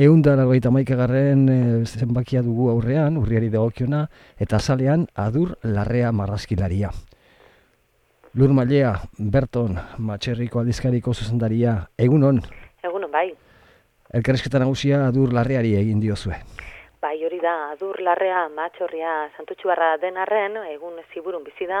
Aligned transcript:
Egun 0.00 0.22
da 0.24 0.32
largoita 0.38 0.70
maikagarren 0.72 1.48
e, 1.52 1.56
zenbakia 1.84 2.40
dugu 2.42 2.70
aurrean, 2.72 3.18
urriari 3.20 3.50
dagokiona, 3.52 4.06
eta 4.40 4.56
azalean 4.56 5.04
adur 5.14 5.52
larrea 5.62 6.12
marrazkilaria. 6.16 6.90
Lur 8.34 8.54
Mailea, 8.56 8.94
Berton, 9.18 9.76
Matxerriko 10.00 10.62
aldizkariko 10.62 11.12
zuzendaria, 11.12 11.74
egunon? 12.00 12.40
Egunon, 12.80 13.10
bai. 13.12 13.26
Elkarrezketa 14.16 14.62
nagusia 14.62 15.02
adur 15.10 15.34
larreari 15.36 15.74
egin 15.76 16.00
diozue. 16.00 16.40
Bai, 17.02 17.16
hori 17.26 17.40
da, 17.42 17.52
adur 17.72 17.96
larrea, 18.06 18.44
matxorria, 18.54 19.12
santutxuarra 19.34 19.96
den 19.98 20.20
arren, 20.22 20.54
egun 20.70 21.00
ziburun 21.10 21.42
bizi 21.42 21.66
da, 21.66 21.80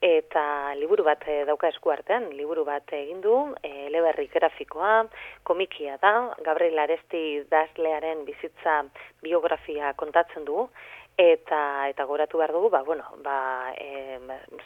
eta 0.00 0.44
liburu 0.80 1.04
bat 1.04 1.26
e, 1.28 1.42
dauka 1.44 1.68
esku 1.68 1.92
artean, 1.92 2.30
liburu 2.38 2.64
bat 2.64 2.94
egin 2.96 3.20
du, 3.20 3.34
e, 3.60 3.72
eleberri 3.90 4.30
grafikoa, 4.32 4.94
komikia 5.44 5.98
da, 6.00 6.14
Gabriel 6.46 6.80
Aresti 6.86 7.24
dazlearen 7.52 8.24
bizitza 8.24 8.78
biografia 9.20 9.92
kontatzen 10.00 10.48
du, 10.48 10.64
eta 11.20 11.60
eta 11.88 12.04
goratu 12.08 12.40
behar 12.40 12.52
dugu, 12.56 12.70
ba, 12.72 12.80
bueno, 12.88 13.04
ba, 13.24 13.36
e, 13.76 14.16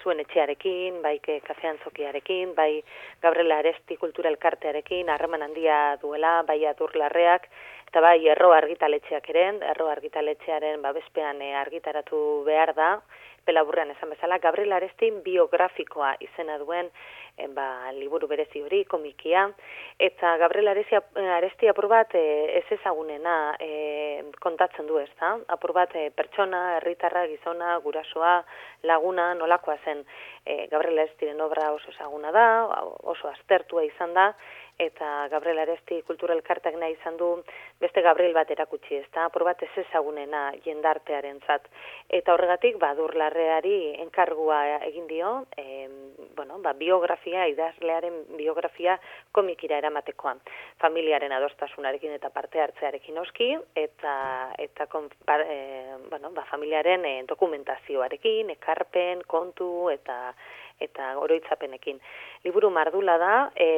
zuen 0.04 0.22
etxearekin, 0.22 1.02
bai 1.02 1.16
kafean 1.22 1.82
zokiarekin, 1.82 2.54
bai 2.54 2.84
Gabriel 3.22 3.58
Aresti 3.58 3.98
kultura 3.98 4.30
elkartearekin, 4.30 5.10
harreman 5.10 5.42
handia 5.46 5.96
duela, 6.02 6.44
bai 6.46 6.60
aturlarreak, 6.70 7.50
eta 7.90 8.00
bai 8.04 8.28
erro 8.30 8.52
argitaletxeak 8.54 9.24
eren, 9.32 9.56
erro 9.66 9.88
argitaletxearen 9.90 10.82
babespean 10.84 11.40
e, 11.42 11.48
argitaratu 11.58 12.20
behar 12.46 12.70
da, 12.76 12.90
pelaburrean 13.44 13.90
esan 13.90 14.12
bezala, 14.14 14.38
Gabriel 14.38 14.76
Arestin 14.76 15.16
biografikoa 15.24 16.12
izena 16.22 16.58
duen 16.60 16.86
e, 17.34 17.48
ba, 17.56 17.90
liburu 17.96 18.28
berezi 18.30 18.62
hori, 18.62 18.84
komikia, 18.86 19.48
eta 19.98 20.36
Gabriel 20.38 20.70
Aresti, 20.70 21.00
Aresti 21.38 21.70
apur 21.72 21.88
bat 21.90 22.14
ez 22.14 22.64
ezagunena 22.78 23.36
e, 23.58 23.70
kontatzen 24.44 24.86
du 24.86 25.00
ez 25.02 25.10
da, 25.18 25.34
apur 25.56 25.74
bat 25.74 25.98
e, 25.98 26.06
pertsona, 26.14 26.62
herritarra, 26.78 27.26
gizona, 27.32 27.74
gurasoa, 27.82 28.38
laguna, 28.86 29.32
nolakoa 29.34 29.80
zen. 29.84 30.04
E, 30.44 30.66
Gabriel 30.70 31.02
Arestiren 31.02 31.42
obra 31.42 31.72
oso 31.74 31.90
ezaguna 31.90 32.30
da, 32.36 32.46
oso 33.02 33.34
aztertua 33.34 33.82
izan 33.88 34.14
da, 34.14 34.30
eta 34.80 35.28
Gabriel 35.28 35.60
Aresti 35.62 36.00
kultura 36.08 36.34
elkartak 36.34 36.76
nahi 36.80 36.94
izan 36.96 37.18
du 37.20 37.28
beste 37.80 38.02
Gabriel 38.04 38.32
bat 38.36 38.50
erakutsi, 38.50 38.96
ez 38.96 39.08
da, 39.14 39.26
apur 39.28 39.44
bat 39.44 39.62
ez 39.62 39.70
ezagunena 39.84 40.50
jendartearen 40.64 41.40
zat. 41.46 41.68
Eta 42.08 42.34
horregatik, 42.34 42.78
ba, 42.80 42.92
durlarreari 42.98 43.76
enkargua 44.04 44.60
egin 44.88 45.06
dio, 45.10 45.32
e, 45.56 45.88
bueno, 46.36 46.58
ba, 46.64 46.72
biografia, 46.78 47.46
idazlearen 47.52 48.22
biografia 48.38 48.96
komikira 49.36 49.78
eramatekoan. 49.82 50.40
Familiaren 50.80 51.32
adostasunarekin 51.36 52.16
eta 52.16 52.32
parte 52.34 52.62
hartzearekin 52.64 53.18
oski, 53.20 53.50
eta, 53.76 54.14
eta 54.58 54.88
kon, 54.92 55.10
ba, 55.28 55.40
e, 55.44 56.00
bueno, 56.08 56.32
ba, 56.36 56.46
familiaren 56.50 57.04
e, 57.04 57.14
dokumentazioarekin, 57.28 58.56
ekarpen, 58.56 59.24
kontu, 59.28 59.90
eta 59.92 60.20
eta 60.80 61.12
oroitzapenekin. 61.20 62.00
Liburu 62.44 62.70
mardula 62.70 63.16
da, 63.20 63.34
e, 63.54 63.68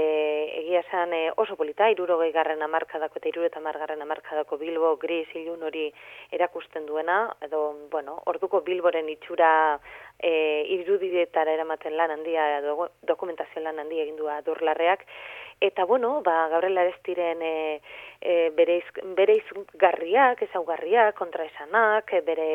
egia 0.62 0.81
esan 0.84 1.12
e, 1.17 1.22
oso 1.36 1.56
polita, 1.56 1.91
irurogei 1.91 2.31
garren 2.33 2.62
amarkadako 2.62 3.19
eta 3.20 3.28
irureta 3.33 3.61
margarren 3.61 4.03
amarkadako 4.03 4.58
Bilbo 4.62 4.95
gris 5.03 5.28
ilun 5.34 5.62
hori 5.69 5.89
erakusten 6.30 6.86
duena, 6.86 7.25
edo, 7.42 7.62
bueno, 7.91 8.20
orduko 8.27 8.62
Bilboren 8.62 9.08
itxura 9.12 9.53
e, 10.19 10.33
irudidetara 10.78 11.53
eramaten 11.58 11.97
lan 11.98 12.14
handia, 12.14 12.61
do, 12.62 12.89
dokumentazio 13.08 13.62
lan 13.62 13.83
handia 13.83 14.06
egin 14.06 14.17
du 14.17 14.30
durlarreak, 14.47 15.06
eta 15.62 15.84
bueno, 15.84 16.22
ba, 16.22 16.48
Gabriel 16.48 16.78
Arestiren 16.78 17.42
e, 17.42 17.80
e, 18.20 18.50
bereiz, 18.56 18.84
bereiz 19.16 19.44
garriak, 19.78 20.42
ezaugarriak, 20.42 21.14
kontraesanak, 21.14 22.12
e, 22.12 22.20
bere 22.27 22.48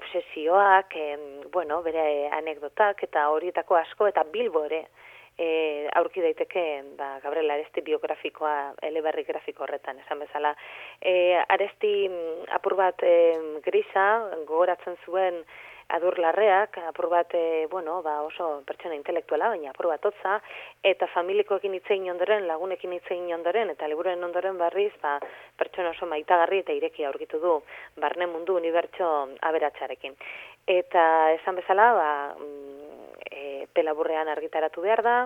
obsesioak, 0.00 0.96
e, 0.96 1.06
bueno, 1.54 1.82
bere 1.86 2.26
anekdotak, 2.34 3.04
eta 3.06 3.28
horietako 3.30 3.78
asko, 3.78 4.08
eta 4.10 4.26
bilbo 4.32 4.64
ere, 4.66 4.88
e, 5.38 5.86
aurki 5.94 6.20
daiteke 6.20 6.64
ba, 6.98 7.12
Gabriel 7.22 7.54
Aresti 7.54 7.84
biografikoa 7.86 8.74
eleberri 8.90 9.22
grafiko 9.28 9.64
horretan, 9.64 10.02
esan 10.02 10.26
bezala. 10.26 10.54
E, 11.00 11.38
Aresti 11.46 11.94
mm, 12.10 12.50
apur 12.58 12.74
bat 12.80 13.06
e, 13.06 13.14
grisa, 13.64 14.08
gogoratzen 14.50 14.98
zuen, 15.06 15.44
adur 15.88 16.18
larreak, 16.20 16.76
apur 16.90 17.08
bat, 17.08 17.32
e, 17.34 17.66
bueno, 17.70 18.02
ba 18.02 18.20
oso 18.22 18.62
pertsona 18.66 18.96
intelektuala, 18.98 19.48
baina 19.54 19.70
apur 19.72 19.88
bat 19.88 20.04
otza, 20.10 20.36
eta 20.84 21.08
familikoekin 21.14 21.74
itzein 21.78 22.10
ondoren, 22.12 22.46
lagunekin 22.50 22.92
itzein 22.98 23.32
ondoren, 23.34 23.72
eta 23.72 23.88
liburuaren 23.88 24.24
ondoren 24.24 24.58
barriz, 24.60 24.92
ba, 25.02 25.16
pertsona 25.56 25.94
oso 25.96 26.06
maitagarri 26.06 26.60
eta 26.64 26.76
ireki 26.76 27.08
aurkitu 27.08 27.40
du, 27.40 27.54
barne 27.96 28.28
mundu 28.28 28.58
unibertso 28.60 29.08
aberatsarekin. 29.50 30.16
Eta 30.68 31.04
esan 31.38 31.56
bezala, 31.56 31.92
ba, 31.96 32.10
e, 33.30 33.66
pelaburrean 33.72 34.28
argitaratu 34.28 34.84
behar 34.84 35.02
da, 35.06 35.16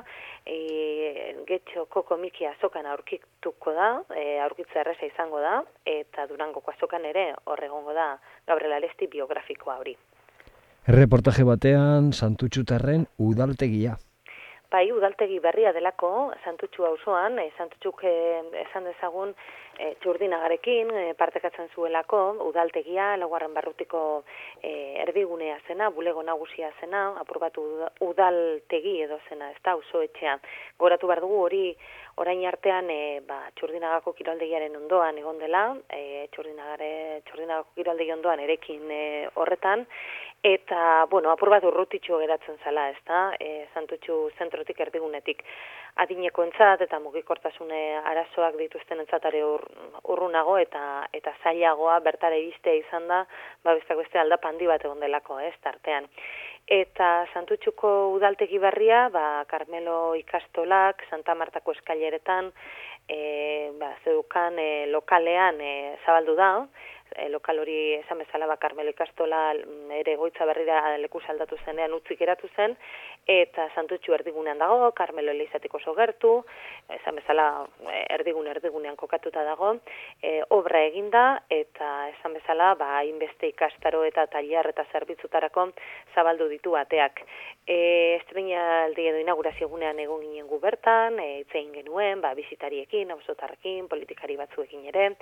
e, 0.47 1.34
getxo 1.49 1.87
koko 1.91 2.17
miki 2.22 2.47
azokan 2.47 2.87
aurkituko 2.93 3.75
da, 3.77 3.91
e, 4.15 4.39
aurkitza 4.47 4.83
erresa 4.84 5.11
izango 5.11 5.43
da, 5.43 5.59
eta 5.99 6.27
durangoko 6.31 6.75
azokan 6.75 7.05
ere 7.11 7.33
horregongo 7.45 7.95
da 7.99 8.12
Gabriel 8.47 8.78
Alesti 8.78 9.11
biografikoa 9.11 9.78
hori. 9.83 9.97
Reportaje 10.82 11.44
batean 11.47 12.10
Santutxutarren 12.10 13.04
udaltegia. 13.16 13.93
Bai, 14.72 14.88
udaltegi 14.91 15.37
berria 15.38 15.70
delako, 15.70 16.32
Santutxu 16.43 16.82
auzoan, 16.88 17.38
e, 17.38 17.53
Santutxuk 17.54 18.03
e, 18.03 18.15
esan 18.65 18.88
dezagun 18.88 19.31
e, 19.78 19.92
txurdinagarekin 20.03 20.91
e, 20.91 21.03
partekatzen 21.15 21.71
zuelako, 21.76 22.22
udaltegia, 22.48 23.12
laguarren 23.21 23.54
barrutiko 23.54 24.25
e, 24.59 24.72
erdigunea 25.04 25.60
zena, 25.69 25.92
bulego 25.94 26.25
nagusia 26.26 26.72
zena, 26.81 27.04
apurbatu 27.21 27.62
udaltegi 28.09 28.97
edo 29.04 29.21
zena, 29.28 29.53
ez 29.53 29.60
da, 29.62 29.76
auzo 29.76 30.03
etxea. 30.03 30.34
Goratu 30.82 31.06
behar 31.06 31.22
dugu 31.22 31.44
hori 31.44 31.65
orain 32.21 32.45
artean 32.47 32.91
e, 32.91 33.21
ba, 33.27 33.39
txurdinagako 33.56 34.12
kiraldegiaren 34.19 34.75
ondoan 34.77 35.19
egon 35.19 35.39
dela, 35.41 35.62
e, 35.89 36.27
txurdinagare, 36.34 37.23
txurdinagako 37.28 37.73
kiraldegi 37.78 38.12
ondoan 38.12 38.43
erekin 38.45 38.91
e, 38.91 39.05
horretan, 39.34 39.87
eta, 40.43 41.06
bueno, 41.11 41.31
apur 41.31 41.53
bat 41.55 41.65
urrutitxo 41.65 42.19
geratzen 42.21 42.59
zala, 42.65 42.89
ez 42.91 43.01
da, 43.09 43.22
e, 43.41 43.67
zantutxu 43.75 44.19
zentrotik 44.39 44.81
erdigunetik 44.84 45.45
adineko 46.03 46.45
entzat, 46.47 46.81
eta 46.84 46.99
mugikortasune 47.05 47.81
arazoak 48.11 48.56
dituzten 48.61 49.03
entzatare 49.05 49.43
ur, 49.45 49.65
urrunago, 50.15 50.56
eta 50.59 51.06
eta 51.12 51.34
zailagoa 51.43 51.99
bertare 52.05 52.41
iztea 52.49 52.81
izan 52.81 53.09
da, 53.09 53.22
ba, 53.65 53.77
bestak 53.77 54.01
beste 54.01 54.21
aldapandi 54.21 54.69
bat 54.69 54.84
egon 54.84 55.05
delako, 55.05 55.39
ez, 55.41 55.55
tartean. 55.65 56.09
Eta 56.67 57.27
Santutxuko 57.33 58.12
udaltegi 58.15 58.59
barria, 58.59 59.09
ba, 59.11 59.45
Carmelo 59.50 60.15
ikastolak, 60.15 61.03
Santa 61.11 61.34
Martako 61.34 61.75
eskaileretan, 61.75 62.53
e, 63.09 63.73
ba, 63.81 63.91
zeukan 64.05 64.59
e, 64.59 64.87
lokalean 64.87 65.61
e, 65.61 65.72
zabaldu 66.06 66.37
da, 66.39 66.53
e, 67.17 67.28
lokal 67.28 67.61
hori 67.62 67.95
esan 67.99 68.22
bezala 68.22 68.47
ba 68.47 68.56
Carmelo 68.56 68.91
Ikastola 68.91 69.53
mm, 69.55 69.91
ere 70.01 70.17
goitza 70.17 70.47
berrira 70.49 70.97
leku 70.99 71.21
saldatu 71.21 71.59
zenean 71.65 71.93
utzik 71.97 72.19
geratu 72.19 72.49
zen 72.56 72.77
eta 73.27 73.69
Santutxu 73.75 74.15
erdigunean 74.15 74.59
dago 74.59 74.91
Carmelo 74.99 75.31
Elizatiko 75.31 75.78
oso 75.78 75.94
gertu 75.94 76.33
esan 76.91 77.16
bezala 77.21 77.66
e, 77.87 78.03
erdigun 78.16 78.49
erdigunean 78.50 78.97
kokatuta 78.97 79.44
dago 79.47 79.77
e, 80.22 80.43
obra 80.50 80.83
eginda 80.88 81.43
eta 81.49 82.09
esan 82.10 82.34
bezala 82.34 82.75
ba 82.75 82.99
hainbeste 82.99 83.53
ikastaro 83.53 84.03
eta 84.05 84.27
tailer 84.27 84.72
eta 84.72 84.84
zerbitzutarako 84.93 85.69
zabaldu 86.15 86.49
ditu 86.49 86.75
bateak. 86.75 87.22
Eh 87.66 88.19
estreinaldi 88.21 89.06
edo 89.06 89.19
inaugurazio 89.22 89.69
egunean 89.69 89.99
egon 90.03 90.21
ginen 90.27 90.49
gu 90.50 90.59
bertan 90.59 91.19
e, 91.22 91.41
itzein 91.47 91.72
genuen 91.72 92.21
ba 92.21 92.34
bisitariekin 92.34 93.10
auzotarrekin 93.15 93.89
politikari 93.89 94.37
batzuekin 94.37 94.87
ere 94.91 95.12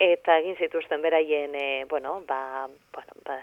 eta 0.00 0.38
egin 0.40 0.56
zituzten 0.56 1.02
beraien 1.02 1.54
e, 1.54 1.84
bueno, 1.88 2.22
ba, 2.26 2.68
bueno, 2.92 3.12
ba, 3.24 3.38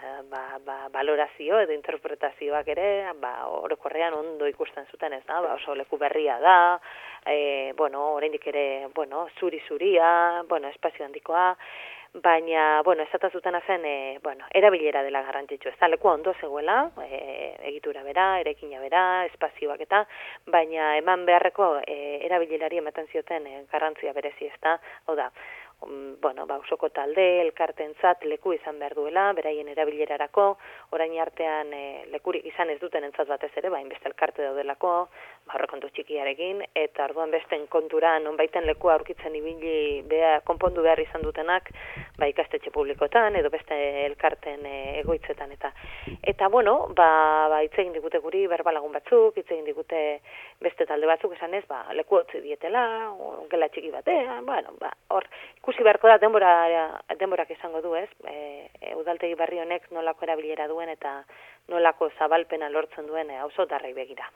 ba, 0.52 0.58
ba, 0.64 0.88
valorazio 0.92 1.60
edo 1.60 1.72
interpretazioak 1.72 2.68
ere 2.74 2.86
ba, 3.20 3.32
orokorrean 3.46 4.14
ondo 4.14 4.46
ikusten 4.46 4.86
zuten 4.90 5.12
ez 5.12 5.24
da, 5.26 5.40
ba, 5.40 5.54
oso 5.54 5.74
leku 5.74 5.98
berria 5.98 6.38
da, 6.40 6.80
e, 7.26 7.72
bueno, 7.76 8.12
oraindik 8.18 8.46
ere 8.46 8.88
bueno, 8.94 9.28
zuri 9.38 9.60
zuria, 9.68 10.42
bueno, 10.48 10.68
espazio 10.68 11.04
handikoa, 11.04 11.56
baina, 12.14 12.82
bueno, 12.84 13.02
esatazutan 13.04 13.60
zen, 13.66 13.84
e, 13.84 14.18
bueno, 14.22 14.44
erabilera 14.52 15.02
dela 15.02 15.22
garrantzitsu, 15.22 15.70
ez 15.70 15.78
da, 15.80 15.88
leku 15.88 16.08
ondo 16.08 16.34
zegoela, 16.40 16.90
e, 17.06 17.56
egitura 17.70 18.02
bera, 18.02 18.40
erekina 18.40 18.80
bera, 18.80 19.24
espazioak 19.30 19.80
eta, 19.80 20.04
baina 20.46 20.96
eman 20.98 21.24
beharreko 21.24 21.78
e, 21.86 21.98
erabilerari 22.26 22.82
ematen 22.82 23.08
zioten 23.08 23.46
e, 23.46 23.64
garrantzia 23.72 24.12
berezi, 24.12 24.50
ez 24.52 24.60
da, 24.60 24.78
hau 25.06 25.16
da, 25.16 25.30
bueno, 26.20 26.46
ba, 26.46 26.58
osoko 26.62 26.88
talde, 26.94 27.24
elkartentzat 27.42 28.24
leku 28.30 28.52
izan 28.54 28.78
behar 28.78 28.94
duela, 28.94 29.24
beraien 29.36 29.68
erabilerarako, 29.72 30.46
orain 30.94 31.14
artean 31.20 31.72
e, 31.74 31.82
lekurik 32.12 32.46
izan 32.46 32.70
ez 32.70 32.78
duten 32.80 33.04
entzat 33.04 33.28
batez 33.28 33.50
ere, 33.56 33.70
bain 33.72 33.88
beste 33.90 34.08
elkarte 34.10 34.44
daudelako, 34.44 34.92
ba, 35.46 35.56
horrekontu 35.56 35.90
txikiarekin, 35.96 36.62
eta 36.78 37.06
orduan 37.08 37.32
besten 37.34 37.66
kontura 37.72 38.14
nonbaiten 38.22 38.66
leku 38.68 38.92
aurkitzen 38.92 39.34
ibili 39.38 40.02
bea, 40.08 40.38
konpondu 40.46 40.84
behar 40.86 41.02
izan 41.02 41.24
dutenak, 41.26 41.72
ba, 42.18 42.28
ikastetxe 42.30 42.70
publikotan, 42.74 43.36
edo 43.40 43.50
beste 43.50 43.78
elkarten 44.06 44.66
e, 44.66 44.76
egoitzetan, 45.02 45.52
eta 45.58 45.72
eta 46.22 46.48
bueno, 46.48 46.76
ba, 46.96 47.48
ba 47.50 47.62
hitz 47.64 47.74
egin 47.78 47.94
digute 47.96 48.22
guri 48.22 48.46
berbalagun 48.50 48.94
batzuk, 48.94 49.36
hitz 49.36 49.48
egin 49.50 49.66
digute 49.66 50.02
beste 50.62 50.86
talde 50.86 51.08
batzuk 51.10 51.34
esan 51.36 51.54
ez, 51.58 51.64
ba, 51.68 51.84
leku 51.96 52.20
hotzi 52.20 52.42
dietela, 52.44 52.84
gela 53.50 53.68
txiki 53.72 53.90
batean, 53.94 54.46
bueno, 54.46 54.76
ba, 54.80 54.92
hor, 55.14 55.26
ikusi 55.72 55.84
beharko 55.84 56.08
da 56.08 56.18
denbora, 56.20 56.52
denborak 57.18 57.50
izango 57.50 57.80
du 57.80 57.94
ez, 57.96 58.08
e, 58.28 58.68
e, 58.80 58.94
udaltegi 58.94 59.34
barri 59.34 59.58
honek 59.62 59.86
nolako 59.90 60.26
erabilera 60.26 60.66
duen 60.68 60.90
eta 60.92 61.22
nolako 61.72 62.10
zabalpena 62.18 62.68
lortzen 62.68 63.06
duen 63.06 63.30
e, 63.30 63.40
begira. 63.94 64.28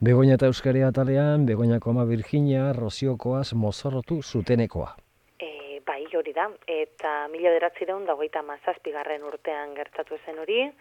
Begoña 0.00 0.34
eta 0.34 0.46
Euskaria 0.46 0.88
atalean, 0.88 1.46
Begoñako 1.46 1.90
ama 1.90 2.04
Virginia, 2.04 2.72
Roziokoaz, 2.72 3.54
mozorrotu 3.54 4.22
zutenekoa. 4.22 4.96
E, 5.38 5.80
bai, 5.86 6.06
hori 6.16 6.32
da, 6.32 6.50
eta 6.66 7.28
mila 7.28 7.50
deratzi 7.50 7.84
daun, 7.86 8.04
dagoita 8.04 8.42
mazazpigarren 8.42 9.22
urtean 9.22 9.74
gertatu 9.74 10.18
zen 10.26 10.38
hori, 10.38 10.72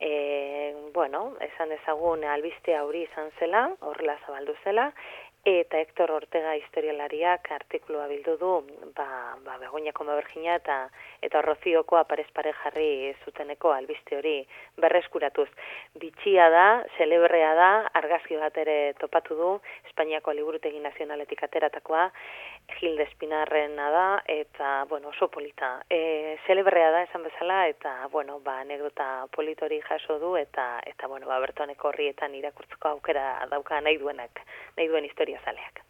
e, 0.00 0.74
bueno, 0.94 1.34
esan 1.40 1.68
dezagun 1.68 2.24
albistea 2.24 2.84
hori 2.84 3.02
izan 3.02 3.30
zela, 3.38 3.68
horrela 3.80 4.16
zabaldu 4.26 4.54
zela, 4.64 4.92
eta 5.48 5.78
Hector 5.80 6.10
Ortega 6.12 6.52
historialariak 6.58 7.46
artikulua 7.56 8.06
bildu 8.10 8.34
du, 8.36 8.50
ba, 8.96 9.36
ba 9.44 9.56
Begoñako 9.62 10.04
Mabergina 10.04 10.56
eta 10.58 10.76
eta 11.24 11.40
Rozioko 11.42 11.96
aparez 11.96 12.26
pare 12.34 12.52
jarri 12.52 13.14
zuteneko 13.24 13.72
albiste 13.72 14.18
hori 14.18 14.36
berreskuratuz. 14.76 15.48
Bitxia 15.98 16.50
da, 16.52 16.66
celebrea 16.98 17.54
da, 17.56 17.70
argazki 18.00 18.36
bat 18.36 18.56
ere 18.60 18.94
topatu 19.00 19.38
du 19.38 19.50
Espainiako 19.88 20.34
Liburutegi 20.36 20.82
Nazionaletik 20.84 21.42
ateratakoa, 21.48 22.10
Gilde 22.78 23.06
Espinarrena 23.08 23.88
da 23.90 24.06
eta 24.28 24.84
bueno, 24.90 25.08
oso 25.08 25.30
polita. 25.32 25.80
E, 25.88 26.36
celebrea 26.46 26.90
da 26.92 27.02
esan 27.06 27.24
bezala 27.24 27.62
eta 27.72 27.94
bueno, 28.12 28.38
ba 28.44 28.60
anekdota 28.60 29.26
politori 29.34 29.80
jaso 29.80 30.18
du 30.18 30.36
eta 30.36 30.82
eta 30.84 31.08
bueno, 31.08 31.26
ba 31.26 31.40
bertoneko 31.40 31.88
horrietan 31.88 32.34
irakurtzeko 32.36 32.92
aukera 32.92 33.46
dauka 33.50 33.80
nahi 33.80 33.96
duenak, 33.96 34.44
nahi 34.76 34.88
duen 34.92 35.08
historia 35.08 35.37
zaleak. 35.44 35.82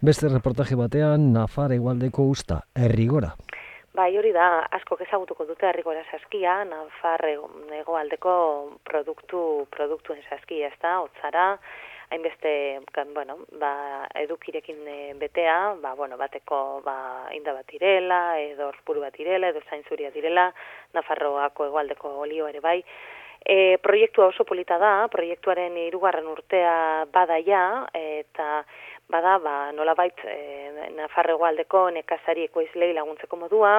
Beste 0.00 0.28
reportaje 0.28 0.76
batean, 0.76 1.32
Nafar 1.32 1.72
egualdeko 1.72 2.28
usta, 2.28 2.60
errigora. 2.76 3.32
Bai, 3.96 4.10
hori 4.20 4.28
da, 4.36 4.66
asko 4.76 4.98
ezagutuko 5.00 5.46
dute 5.48 5.70
errigora 5.70 6.02
saskia, 6.12 6.58
Nafar 6.68 7.24
egualdeko 7.30 8.32
produktu, 8.84 9.40
produktuen 9.72 10.20
saskia, 10.28 10.68
ez 10.68 10.80
da, 10.82 10.98
otzara, 11.00 11.46
hainbeste, 12.10 12.80
bueno, 13.14 13.38
ba, 13.58 14.06
edukirekin 14.14 14.84
eh, 14.86 15.14
betea, 15.18 15.76
ba, 15.82 15.94
bueno, 15.94 16.16
bateko 16.20 16.82
ba, 16.84 16.96
inda 17.34 17.54
bat 17.56 17.66
direla, 17.72 18.38
edo 18.38 18.68
orpuru 18.68 19.00
bat 19.02 19.16
direla, 19.16 19.48
edo 19.48 19.64
zainzuria 19.70 20.12
direla, 20.14 20.50
Nafarroako 20.94 21.70
egualdeko 21.70 22.12
olio 22.26 22.48
ere 22.52 22.60
bai, 22.60 22.78
E, 23.46 23.78
proiektua 23.78 24.26
oso 24.32 24.42
polita 24.44 24.74
da, 24.82 25.06
proiektuaren 25.06 25.76
irugarren 25.84 26.26
urtea 26.26 27.06
badaia, 27.14 27.86
eta 27.94 28.64
bada, 29.06 29.36
ba, 29.38 29.56
nola 29.76 29.94
bait, 29.94 30.18
e, 30.26 30.90
Nafarrego 30.96 31.46
aldeko 31.46 31.84
nekazari 31.94 32.48
ekoizlei 32.48 32.90
laguntzeko 32.96 33.38
modua, 33.38 33.76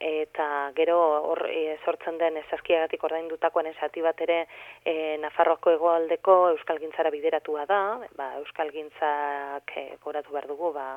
eta 0.00 0.72
gero 0.76 0.98
hor 1.30 1.46
e, 1.48 1.76
sortzen 1.84 2.18
den 2.18 2.36
esaskiagatik 2.42 3.04
ordaindutakoan 3.04 3.66
esati 3.70 4.02
bat 4.04 4.20
ere 4.26 4.40
e, 4.84 5.16
Nafarroako 5.22 5.74
hegoaldeko 5.76 6.38
euskalgintzara 6.54 7.10
bideratua 7.14 7.64
da, 7.70 7.82
ba, 8.16 8.32
euskalgintzak 8.40 9.76
e, 9.76 9.86
goratu 10.04 10.34
behar 10.34 10.48
dugu, 10.50 10.72
ba, 10.74 10.88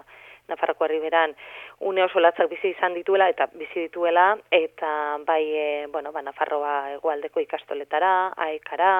Nafarroko 0.47 0.85
herriberan 0.85 1.35
une 1.79 2.03
oso 2.03 2.21
latzak 2.23 2.47
bizi 2.49 2.69
izan 2.71 2.93
dituela 2.95 3.27
eta 3.29 3.49
bizi 3.53 3.87
dituela. 3.87 4.29
Eta 4.51 4.89
bai 5.27 5.43
e, 5.43 5.65
bueno, 5.91 6.13
ba, 6.15 6.23
Nafarroa 6.23 6.93
egualdeko 6.93 7.43
ikastoletara, 7.43 8.13
aekara, 8.47 8.91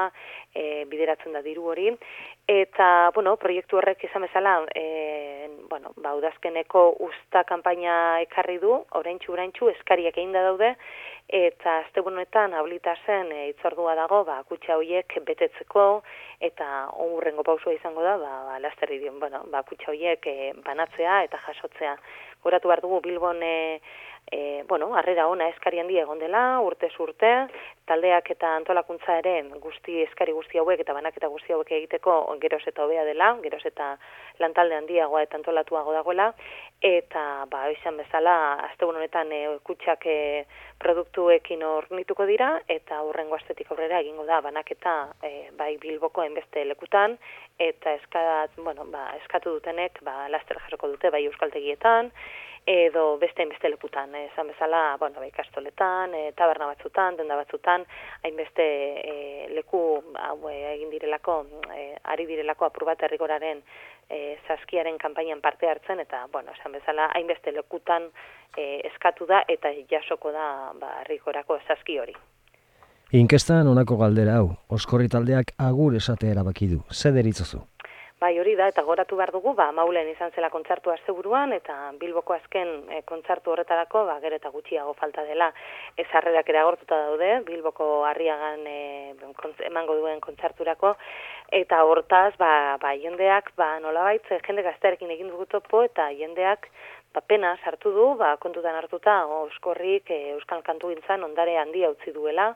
e, 0.54 0.84
bideratzen 0.92 1.38
da 1.38 1.42
diru 1.46 1.70
hori 1.72 1.94
eta 2.48 3.12
bueno, 3.14 3.36
proiektu 3.36 3.78
horrek 3.78 4.06
izan 4.08 4.24
bezala 4.24 4.62
e, 4.74 5.50
bueno, 5.70 5.92
ba, 6.00 6.14
udazkeneko 6.16 6.96
usta 7.04 7.44
kanpaina 7.44 8.22
ekarri 8.24 8.56
du, 8.64 8.72
oraintxu 8.96 9.34
oraintxu 9.36 9.68
eskariak 9.74 10.16
egin 10.16 10.32
da 10.32 10.46
daude 10.46 10.72
eta 11.28 11.74
astebunetan 11.82 12.56
ablita 12.56 12.96
zen 13.06 13.34
e, 13.36 13.50
itzordua 13.52 13.98
dago 14.00 14.24
ba 14.24 14.40
kutxa 14.48 14.78
hoiek 14.80 15.18
betetzeko 15.28 15.88
eta 16.40 16.88
urrengo 17.04 17.44
pausua 17.44 17.76
izango 17.76 18.02
da 18.02 18.16
ba, 18.18 18.34
ba 18.48 18.60
laster 18.64 18.96
bueno 19.20 19.44
ba 19.52 19.64
kutxa 19.64 19.92
hoiek 19.92 20.26
e, 20.26 20.54
banatzea 20.64 21.24
eta 21.28 21.38
jasotzea. 21.48 21.98
Goratu 22.44 22.70
bar 22.70 22.80
dugu 22.82 23.02
Bilbon 23.02 23.44
e, 23.44 23.82
bueno, 24.68 24.94
harrera 24.96 25.28
ona 25.28 25.48
eskari 25.50 25.80
handi 25.80 26.00
egon 26.00 26.20
dela, 26.20 26.60
urte 26.62 26.90
urte, 27.00 27.48
taldeak 27.88 28.30
eta 28.34 28.54
antolakuntza 28.60 29.18
ere 29.22 29.34
guzti 29.64 30.02
eskari 30.04 30.34
guzti 30.36 30.60
hauek 30.60 30.84
eta 30.84 30.96
banaketa 30.98 31.30
guzti 31.32 31.54
hauek 31.56 31.72
egiteko 31.80 32.18
geroz 32.42 32.62
eta 32.68 32.84
hobea 32.84 33.06
dela, 33.08 33.32
geroz 33.44 33.64
eta 33.66 33.94
lantalde 34.40 34.76
handiagoa 34.76 35.24
eta 35.24 35.40
antolatuago 35.40 35.94
dagoela, 35.96 36.28
eta 36.84 37.24
ba, 37.52 37.64
izan 37.74 37.98
bezala, 37.98 38.36
azte 38.68 38.86
honetan 38.86 39.32
e, 39.34 39.42
kutsak 39.64 40.06
e, 40.06 40.18
produktuekin 40.84 41.64
ornituko 41.66 42.28
dira, 42.30 42.52
eta 42.68 43.02
hurrengo 43.08 43.40
astetik 43.40 43.72
aurrera 43.72 44.02
egingo 44.04 44.28
da 44.28 44.42
banaketa 44.46 44.98
e, 45.24 45.50
bai 45.58 45.76
bilboko 45.82 46.24
enbeste 46.28 46.66
lekutan, 46.66 47.18
eta 47.58 47.94
eskat, 47.98 48.58
bueno, 48.58 48.86
ba, 48.94 49.10
eskatu 49.22 49.56
dutenek 49.58 50.02
ba, 50.06 50.28
laster 50.30 50.60
jarroko 50.62 50.92
dute 50.94 51.10
bai 51.10 51.24
euskaltegietan, 51.26 52.12
edo 52.68 53.18
beste 53.18 53.46
beste 53.48 53.70
leputan, 53.70 54.14
eh, 54.16 54.26
esan 54.26 54.48
bezala, 54.52 54.98
bueno, 55.00 55.22
bai 55.24 55.32
kastoletan, 55.32 56.14
e, 56.14 56.32
taberna 56.36 56.68
batzutan, 56.68 57.16
denda 57.16 57.38
batzutan, 57.40 57.86
hainbeste 58.24 58.66
e, 59.12 59.14
leku 59.56 59.82
hau 60.20 60.50
egin 60.52 60.90
direlako, 60.92 61.46
e, 61.74 61.96
ari 62.04 62.26
direlako 62.28 62.68
apur 62.68 62.86
bat 62.92 63.08
herrigoraren 63.08 63.64
e, 64.10 64.38
saskiaren 64.48 64.98
kanpainan 64.98 65.42
parte 65.42 65.70
hartzen 65.70 66.04
eta, 66.04 66.26
bueno, 66.32 66.52
esan 66.60 66.76
bezala, 66.76 67.08
hainbeste 67.16 67.56
lekutan 67.56 68.12
e, 68.58 68.82
eskatu 68.92 69.26
da 69.26 69.46
eta 69.48 69.72
jasoko 69.90 70.32
da 70.36 70.74
ba 70.76 70.98
herrigorako 71.02 71.62
saski 71.68 72.00
hori. 72.00 72.18
Inkestan 73.16 73.70
honako 73.72 73.96
galdera 74.02 74.34
hau, 74.36 74.48
oskorri 74.68 75.08
taldeak 75.08 75.54
agur 75.64 75.94
esate 75.96 76.28
erabaki 76.28 76.66
du. 76.68 76.82
Zer 76.92 77.14
deritzozu? 77.16 77.62
Bai, 78.20 78.34
hori 78.42 78.56
da, 78.60 78.66
eta 78.68 78.82
goratu 78.84 79.16
behar 79.16 79.32
dugu, 79.32 79.54
ba, 79.56 79.70
maulen 79.72 80.10
izan 80.12 80.34
zela 80.36 80.50
kontzartu 80.50 80.92
asteburuan, 80.92 81.54
eta 81.56 81.94
bilboko 82.02 82.34
azken 82.36 82.74
e, 82.92 83.00
kontzartu 83.08 83.54
horretarako, 83.54 84.02
ba, 84.10 84.18
gero 84.20 84.36
eta 84.36 84.52
gutxiago 84.52 84.92
falta 85.00 85.24
dela, 85.24 85.52
ez 85.96 86.08
harrerak 86.20 86.50
ere 86.52 86.60
agortuta 86.60 87.00
daude, 87.06 87.30
bilboko 87.48 88.04
harriagan 88.10 88.68
e, 88.68 89.14
emango 89.70 89.96
duen 90.02 90.20
kontzarturako, 90.20 90.98
eta 91.62 91.80
hortaz, 91.86 92.34
ba, 92.42 92.52
ba, 92.82 92.92
jendeak, 92.98 93.54
ba, 93.56 93.78
nola 93.86 94.04
baitz, 94.10 94.26
jende 94.50 94.68
gaztearekin 94.68 95.16
egin 95.16 95.32
dugu 95.32 95.46
topo, 95.54 95.86
eta 95.86 96.10
jendeak, 96.18 96.68
ba, 97.16 97.22
pena 97.22 97.56
sartu 97.64 97.94
du, 97.94 98.10
ba, 98.20 98.34
kontutan 98.42 98.82
hartuta, 98.82 99.22
oskorrik, 99.46 100.10
e, 100.10 100.34
euskal 100.34 100.66
kantu 100.66 100.92
gintzan, 100.92 101.24
ondare 101.30 101.56
handia 101.62 101.94
utzi 101.94 102.18
duela, 102.18 102.56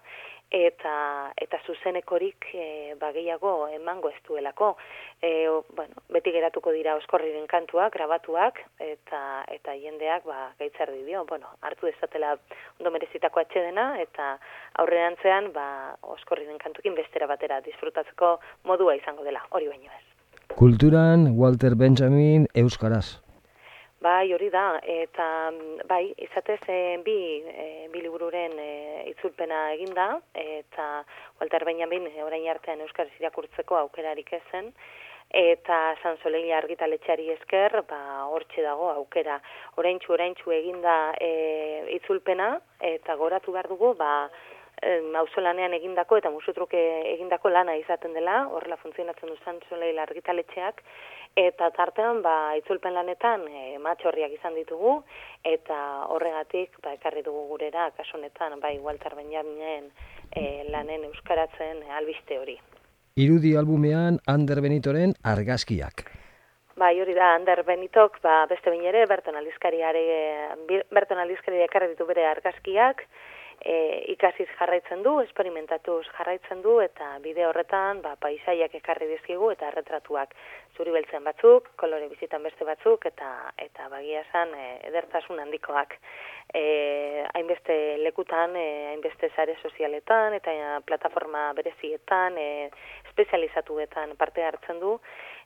eta 0.51 1.31
eta 1.39 1.60
zuzenekorik 1.65 2.46
e, 2.53 2.96
ba 3.00 3.12
gehiago 3.15 3.70
emango 3.72 4.10
ez 4.10 4.20
duelako. 4.27 4.75
E, 5.24 5.48
bueno, 5.75 6.03
beti 6.12 6.34
geratuko 6.36 6.74
dira 6.75 6.98
oskorriren 7.00 7.48
kantuak, 7.48 7.93
grabatuak 7.96 8.60
eta 8.79 9.22
eta 9.48 9.75
jendeak 9.79 10.27
ba 10.27 10.51
gaitzar 10.60 10.91
dio, 10.91 11.24
bueno, 11.25 11.48
hartu 11.62 11.88
dezatela 11.88 12.36
ondo 12.79 12.91
merezitako 12.91 13.39
atxedena 13.39 13.96
eta 14.03 14.38
aurrerantzean 14.84 15.51
ba 15.55 15.96
oskorriren 16.01 16.60
kantukin 16.60 16.96
bestera 16.96 17.27
batera 17.27 17.62
disfrutatzeko 17.62 18.39
modua 18.63 18.96
izango 19.00 19.24
dela, 19.24 19.46
hori 19.51 19.72
baino 19.72 19.88
ez. 19.88 20.05
Kulturan 20.58 21.31
Walter 21.39 21.75
Benjamin 21.75 22.48
Euskaraz. 22.53 23.21
Bai, 24.01 24.34
hori 24.34 24.48
da, 24.50 24.79
eta 24.81 25.25
bai, 25.86 26.08
izatez 26.25 26.58
e, 26.74 26.77
bi, 27.05 27.13
e, 27.46 27.65
bi 27.93 28.00
libururen 28.01 28.55
e, 28.58 28.70
itzulpena 29.12 29.60
eginda, 29.75 30.08
eta 30.34 30.88
Walter 31.38 31.65
Benjamin 31.70 32.08
orain 32.25 32.48
artean 32.50 32.81
Euskaraz 32.81 33.13
irakurtzeko 33.20 33.77
aukerarik 33.77 34.34
ezen, 34.39 34.72
eta 35.29 35.77
San 36.01 36.17
Soleil 36.24 36.50
argitaletxari 36.58 37.29
esker, 37.36 37.77
ba, 37.91 38.01
hortxe 38.34 38.65
dago 38.65 38.89
aukera. 38.89 39.38
Oraintxu, 39.77 40.15
oraintxu 40.17 40.50
eginda 40.58 40.96
e, 41.22 41.29
itzulpena, 42.00 42.55
eta 42.96 43.13
goratu 43.22 43.53
behar 43.53 43.70
dugu, 43.70 43.93
ba, 44.01 44.15
mauzolanean 45.13 45.75
egindako 45.77 46.17
eta 46.17 46.31
musutruke 46.34 46.79
egindako 47.13 47.51
lana 47.53 47.75
izaten 47.77 48.15
dela, 48.17 48.48
horrela 48.50 48.79
funtzionatzen 48.81 49.29
du 49.29 49.36
San 49.46 49.60
Soleil 49.70 50.00
argitaletxeak, 50.01 50.81
Eta 51.40 51.70
tartean, 51.72 52.20
ba, 52.22 52.54
itzulpen 52.60 52.94
lanetan 52.94 53.46
e, 53.48 53.78
matxorriak 53.80 54.34
izan 54.36 54.56
ditugu, 54.58 54.98
eta 55.48 55.78
horregatik, 56.12 56.76
ba, 56.84 56.92
ekarri 56.98 57.24
dugu 57.24 57.46
gurera, 57.54 57.88
kasunetan, 57.96 58.60
bai, 58.60 58.78
Walter 58.84 59.16
Benjaminen 59.16 59.88
e, 60.36 60.66
lanen 60.68 61.06
euskaratzen 61.08 61.86
albiste 61.96 62.40
hori. 62.40 62.58
Irudi 63.16 63.56
albumean 63.56 64.20
Ander 64.28 64.60
Benitoren 64.62 65.16
argazkiak. 65.24 66.10
Bai, 66.76 66.96
hori 67.00 67.14
da, 67.16 67.34
Ander 67.38 67.64
Benitok, 67.64 68.20
ba, 68.24 68.46
beste 68.50 68.72
binere, 68.72 69.06
Berton 69.08 69.36
Aldizkariare, 69.40 70.04
Berton 70.92 71.20
Aldizkariare 71.20 71.68
ekarri 71.68 71.94
ditu 71.94 72.08
bere 72.10 72.26
argazkiak, 72.28 73.04
e, 73.63 73.75
ikasiz 74.13 74.48
jarraitzen 74.58 75.03
du, 75.06 75.18
esperimentatuz 75.24 76.03
jarraitzen 76.18 76.62
du, 76.65 76.80
eta 76.84 77.13
bide 77.24 77.46
horretan 77.48 78.01
ba, 78.01 78.15
paisaiak 78.22 78.75
ekarri 78.82 79.08
dizkigu 79.12 79.51
eta 79.53 79.70
erretratuak 79.70 80.34
zuri 80.77 80.94
beltzen 80.96 81.24
batzuk, 81.27 81.70
kolore 81.82 82.08
bizitan 82.10 82.44
beste 82.44 82.65
batzuk, 82.65 83.06
eta 83.06 83.32
eta 83.62 83.89
bagia 83.94 84.24
esan 84.25 84.53
e, 84.58 84.68
edertasun 84.89 85.41
handikoak. 85.44 85.98
E, 86.53 86.63
hainbeste 87.34 87.75
lekutan, 88.03 88.56
e, 88.56 88.68
hainbeste 88.91 89.32
sare 89.36 89.58
sozialetan, 89.62 90.36
eta 90.39 90.82
plataforma 90.86 91.51
berezietan, 91.58 92.38
e, 92.38 92.70
espezializatuetan 93.12 94.18
parte 94.18 94.44
hartzen 94.44 94.80
du, 94.82 94.98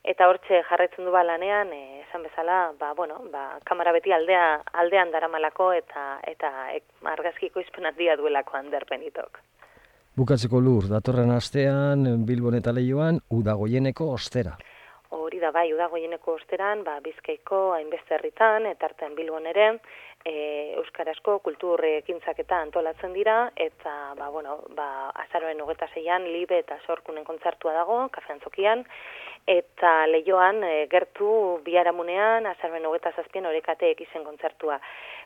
eta 0.05 0.27
hortxe 0.29 0.61
jarraitzen 0.69 1.07
du 1.07 1.11
balanean, 1.11 1.71
e, 1.73 2.01
esan 2.05 2.23
bezala, 2.23 2.59
ba, 2.79 2.93
bueno, 2.93 3.19
ba, 3.33 3.57
kamera 3.65 3.91
beti 3.95 4.13
aldea, 4.13 4.61
aldean 4.81 5.11
daramalako 5.11 5.71
eta 5.73 6.05
eta 6.29 6.51
ek, 6.75 6.85
argazkiko 7.15 7.63
izpenat 7.63 7.97
duelako 7.97 8.57
handerbenitok. 8.57 9.41
Bukatzeko 10.15 10.61
lur, 10.63 10.85
datorren 10.87 11.31
astean, 11.35 12.05
Bilbon 12.25 12.55
eta 12.55 12.71
Leioan, 12.71 13.19
udagoieneko 13.35 14.13
ostera. 14.13 14.55
Hori 15.15 15.41
da 15.41 15.51
bai, 15.51 15.67
udagoieneko 15.73 16.37
osteran, 16.37 16.83
ba, 16.85 16.99
bizkaiko 17.03 17.73
hainbeste 17.75 18.15
herritan, 18.15 18.65
eta 18.69 18.87
artean 18.87 19.15
Bilbon 19.17 19.49
ere, 19.51 19.73
e, 20.25 20.73
Euskarazko 20.81 21.37
kultur 21.45 21.83
ekintzak 21.85 22.39
eta 22.41 22.59
antolatzen 22.65 23.13
dira, 23.13 23.51
eta, 23.55 23.93
ba, 24.17 24.29
bueno, 24.33 24.57
ba, 24.77 25.11
azaroen 25.25 25.61
hogeta 25.61 25.87
zeian, 25.93 26.25
libe 26.33 26.57
eta 26.63 26.79
sorkunen 26.87 27.23
kontzertua 27.27 27.75
dago, 27.77 27.99
kafean 28.15 28.41
zokian, 28.41 28.83
eta 29.45 29.93
leioan 30.09 30.63
e, 30.65 30.73
gertu 30.91 31.29
biharamunean 31.65 32.49
azarben 32.49 32.85
hogeta 32.89 33.13
zazpien 33.15 33.45
horekateek 33.45 34.01
izen 34.07 34.25
kontzertua. 34.25 34.79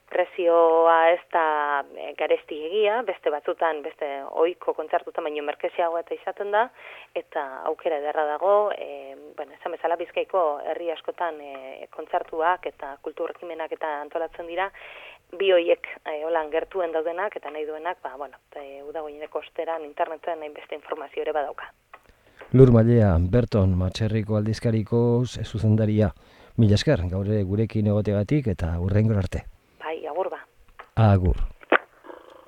Prezioa 0.10 0.96
ez 1.14 1.22
da 1.34 1.44
e, 1.94 2.14
garesti 2.18 2.58
egia, 2.66 3.02
beste 3.06 3.30
batzutan, 3.30 3.84
beste 3.86 4.08
oiko 4.42 4.74
kontzertutan 4.74 5.28
baino 5.28 5.44
merkeziago 5.46 6.00
eta 6.02 6.16
izaten 6.16 6.50
da, 6.56 6.64
eta 7.14 7.44
aukera 7.70 8.00
ederra 8.02 8.26
dago, 8.32 8.54
e, 8.74 9.16
bueno, 9.38 9.54
esan 9.60 9.76
bezala 9.78 10.00
bizkaiko 10.00 10.44
herri 10.72 10.90
askotan 10.96 11.38
e, 11.42 11.86
kontzertuak 11.94 12.66
eta 12.72 12.96
kulturrekimenak 13.06 13.78
eta 13.78 14.00
antolatzen 14.02 14.50
dira, 14.50 14.72
bi 15.38 15.52
hoiek 15.54 15.92
e, 16.06 16.24
holan 16.26 16.50
gertuen 16.50 16.96
daudenak 16.96 17.38
eta 17.38 17.54
nahi 17.54 17.68
duenak, 17.70 18.02
ba, 18.02 18.16
bueno, 18.18 18.42
e, 18.56 18.82
udagoineko 18.90 19.44
osteran 19.46 19.86
interneten 19.86 20.42
nahi 20.42 20.50
beste 20.58 20.76
informazio 20.76 21.22
ere 21.22 21.38
badauka. 21.38 21.70
Lur 22.58 22.72
Mailea, 22.74 23.14
Berton, 23.30 23.78
Matxerriko 23.78 24.40
aldizkariko 24.40 25.22
zuzendaria. 25.46 26.10
Mila 26.58 26.80
esker, 26.82 27.06
gaur 27.12 27.30
gurekin 27.46 27.94
egotegatik 27.94 28.50
eta 28.56 28.74
urrengo 28.82 29.14
arte. 29.22 29.46
Bai, 31.00 31.14
agur 31.16 31.32
ba. 31.34 31.48
Agur. 31.48 31.59